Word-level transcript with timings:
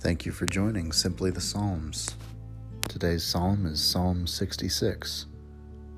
Thank 0.00 0.26
you 0.26 0.32
for 0.32 0.46
joining 0.46 0.92
Simply 0.92 1.30
the 1.30 1.40
Psalms. 1.40 2.14
Today's 2.88 3.24
psalm 3.24 3.64
is 3.64 3.82
Psalm 3.82 4.26
66 4.26 5.26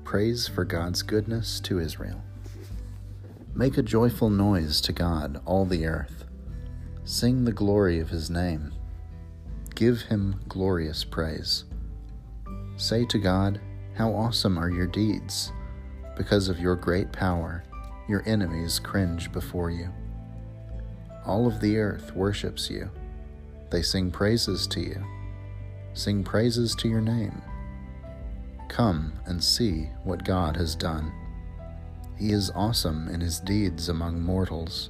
Praise 0.05 0.47
for 0.47 0.63
God's 0.63 1.01
Goodness 1.01 1.59
to 1.59 1.79
Israel. 1.79 2.23
Make 3.53 3.77
a 3.77 3.83
joyful 3.83 4.29
noise 4.29 4.79
to 4.81 4.93
God, 4.93 5.41
all 5.45 5.65
the 5.65 5.85
earth. 5.85 6.23
Sing 7.03 7.43
the 7.43 7.51
glory 7.51 7.99
of 7.99 8.09
his 8.09 8.29
name. 8.29 8.71
Give 9.75 10.01
him 10.01 10.39
glorious 10.47 11.03
praise. 11.03 11.65
Say 12.77 13.05
to 13.05 13.17
God, 13.17 13.59
How 13.95 14.13
awesome 14.13 14.57
are 14.57 14.69
your 14.69 14.87
deeds! 14.87 15.51
Because 16.15 16.47
of 16.47 16.59
your 16.59 16.75
great 16.75 17.11
power, 17.11 17.63
your 18.07 18.23
enemies 18.25 18.79
cringe 18.79 19.31
before 19.31 19.69
you. 19.69 19.91
All 21.27 21.45
of 21.45 21.59
the 21.59 21.77
earth 21.77 22.15
worships 22.15 22.69
you. 22.69 22.89
They 23.69 23.81
sing 23.81 24.11
praises 24.11 24.65
to 24.67 24.79
you. 24.79 25.05
Sing 25.93 26.23
praises 26.23 26.73
to 26.75 26.87
your 26.87 27.01
name. 27.01 27.41
Come 28.69 29.13
and 29.25 29.43
see 29.43 29.89
what 30.05 30.23
God 30.23 30.55
has 30.55 30.73
done. 30.73 31.11
He 32.17 32.31
is 32.31 32.49
awesome 32.55 33.09
in 33.09 33.19
his 33.19 33.41
deeds 33.41 33.89
among 33.89 34.21
mortals. 34.21 34.89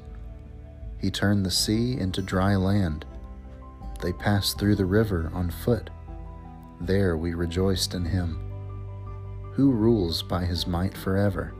He 1.00 1.10
turned 1.10 1.44
the 1.44 1.52
sea 1.52 1.98
into 2.00 2.22
dry 2.22 2.56
land. 2.56 3.04
They 4.02 4.14
passed 4.14 4.60
through 4.60 4.76
the 4.76 4.86
river 4.86 5.32
on 5.34 5.50
foot. 5.50 5.90
There 6.80 7.18
we 7.18 7.34
rejoiced 7.34 7.96
in 7.96 8.06
him. 8.06 8.40
Who 9.54 9.72
rules 9.72 10.22
by 10.22 10.46
his 10.46 10.68
might 10.68 10.96
forever? 10.96 11.56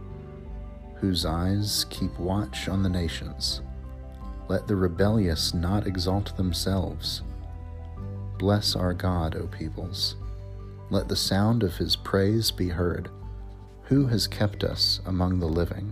Whose 0.98 1.26
eyes 1.26 1.86
keep 1.90 2.18
watch 2.20 2.70
on 2.70 2.84
the 2.84 2.90
nations? 2.90 3.62
Let 4.50 4.68
the 4.68 4.76
rebellious 4.76 5.54
not 5.54 5.88
exalt 5.88 6.36
themselves. 6.38 7.22
Bless 8.38 8.76
our 8.76 8.94
God, 8.94 9.36
O 9.36 9.48
peoples. 9.48 10.16
Let 10.90 11.08
the 11.08 11.16
sound 11.16 11.64
of 11.64 11.76
his 11.76 11.96
praise 11.96 12.50
be 12.52 12.70
heard. 12.70 13.10
Who 13.84 14.08
has 14.08 14.28
kept 14.28 14.64
us 14.64 15.02
among 15.06 15.40
the 15.40 15.48
living 15.48 15.92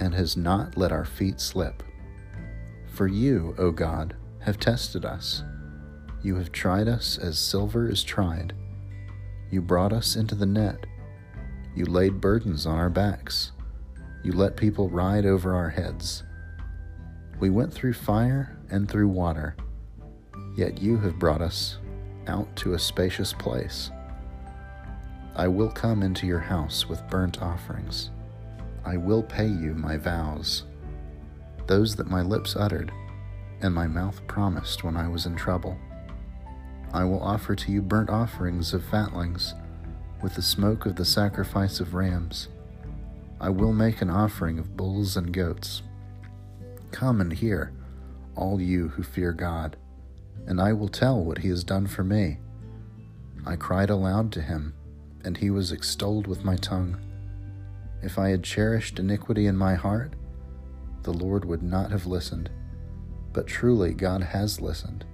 and 0.00 0.14
has 0.14 0.36
not 0.36 0.76
let 0.76 0.92
our 0.92 1.04
feet 1.04 1.40
slip? 1.40 1.82
For 2.86 3.06
you, 3.06 3.54
O 3.58 3.70
God, 3.70 4.14
have 4.40 4.58
tested 4.58 5.04
us. 5.04 5.42
You 6.22 6.36
have 6.36 6.52
tried 6.52 6.88
us 6.88 7.18
as 7.18 7.38
silver 7.38 7.88
is 7.88 8.02
tried. 8.02 8.54
You 9.50 9.62
brought 9.62 9.92
us 9.92 10.16
into 10.16 10.34
the 10.34 10.46
net. 10.46 10.86
You 11.74 11.86
laid 11.86 12.20
burdens 12.20 12.66
on 12.66 12.78
our 12.78 12.90
backs. 12.90 13.52
You 14.22 14.32
let 14.32 14.56
people 14.56 14.88
ride 14.88 15.26
over 15.26 15.54
our 15.54 15.70
heads. 15.70 16.22
We 17.44 17.50
went 17.50 17.74
through 17.74 17.92
fire 17.92 18.56
and 18.70 18.88
through 18.88 19.08
water, 19.08 19.54
yet 20.56 20.80
you 20.80 20.96
have 21.00 21.18
brought 21.18 21.42
us 21.42 21.76
out 22.26 22.48
to 22.56 22.72
a 22.72 22.78
spacious 22.78 23.34
place. 23.34 23.90
I 25.36 25.48
will 25.48 25.68
come 25.68 26.02
into 26.02 26.26
your 26.26 26.38
house 26.40 26.88
with 26.88 27.06
burnt 27.10 27.42
offerings. 27.42 28.08
I 28.82 28.96
will 28.96 29.22
pay 29.22 29.46
you 29.46 29.74
my 29.74 29.98
vows, 29.98 30.62
those 31.66 31.94
that 31.96 32.08
my 32.08 32.22
lips 32.22 32.56
uttered 32.56 32.90
and 33.60 33.74
my 33.74 33.88
mouth 33.88 34.26
promised 34.26 34.82
when 34.82 34.96
I 34.96 35.06
was 35.06 35.26
in 35.26 35.36
trouble. 35.36 35.76
I 36.94 37.04
will 37.04 37.22
offer 37.22 37.54
to 37.54 37.70
you 37.70 37.82
burnt 37.82 38.08
offerings 38.08 38.72
of 38.72 38.82
fatlings 38.86 39.52
with 40.22 40.34
the 40.34 40.40
smoke 40.40 40.86
of 40.86 40.96
the 40.96 41.04
sacrifice 41.04 41.78
of 41.78 41.92
rams. 41.92 42.48
I 43.38 43.50
will 43.50 43.74
make 43.74 44.00
an 44.00 44.08
offering 44.08 44.58
of 44.58 44.78
bulls 44.78 45.18
and 45.18 45.30
goats. 45.30 45.82
Come 47.04 47.20
and 47.20 47.34
hear, 47.34 47.70
all 48.34 48.58
you 48.62 48.88
who 48.88 49.02
fear 49.02 49.32
God, 49.32 49.76
and 50.46 50.58
I 50.58 50.72
will 50.72 50.88
tell 50.88 51.22
what 51.22 51.36
he 51.36 51.50
has 51.50 51.62
done 51.62 51.86
for 51.86 52.02
me. 52.02 52.38
I 53.44 53.56
cried 53.56 53.90
aloud 53.90 54.32
to 54.32 54.40
him, 54.40 54.72
and 55.22 55.36
he 55.36 55.50
was 55.50 55.70
extolled 55.70 56.26
with 56.26 56.46
my 56.46 56.56
tongue. 56.56 56.96
If 58.02 58.18
I 58.18 58.30
had 58.30 58.42
cherished 58.42 58.98
iniquity 58.98 59.46
in 59.46 59.54
my 59.54 59.74
heart, 59.74 60.14
the 61.02 61.12
Lord 61.12 61.44
would 61.44 61.62
not 61.62 61.90
have 61.90 62.06
listened. 62.06 62.48
But 63.34 63.46
truly, 63.46 63.92
God 63.92 64.22
has 64.22 64.62
listened. 64.62 65.04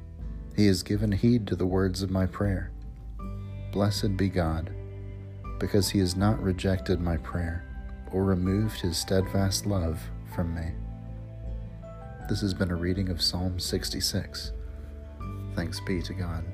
He 0.54 0.68
has 0.68 0.84
given 0.84 1.10
heed 1.10 1.44
to 1.48 1.56
the 1.56 1.66
words 1.66 2.02
of 2.02 2.10
my 2.12 2.24
prayer. 2.24 2.70
Blessed 3.72 4.16
be 4.16 4.28
God, 4.28 4.70
because 5.58 5.90
he 5.90 5.98
has 5.98 6.14
not 6.14 6.40
rejected 6.40 7.00
my 7.00 7.16
prayer 7.16 7.64
or 8.12 8.22
removed 8.22 8.80
his 8.80 8.96
steadfast 8.96 9.66
love 9.66 10.00
from 10.32 10.54
me. 10.54 10.70
This 12.30 12.42
has 12.42 12.54
been 12.54 12.70
a 12.70 12.76
reading 12.76 13.08
of 13.08 13.20
Psalm 13.20 13.58
66. 13.58 14.52
Thanks 15.56 15.80
be 15.80 16.00
to 16.00 16.14
God. 16.14 16.44